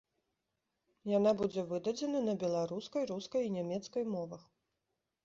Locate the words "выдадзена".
1.73-2.21